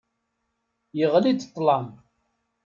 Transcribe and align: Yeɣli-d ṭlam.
Yeɣli-d 0.97 1.41
ṭlam. 1.55 1.87